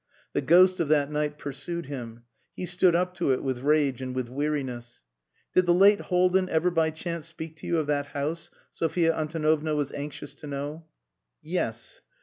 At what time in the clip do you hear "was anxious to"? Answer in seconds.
9.75-10.47